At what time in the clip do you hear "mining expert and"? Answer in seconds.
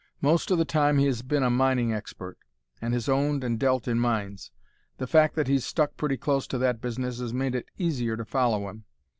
1.51-2.91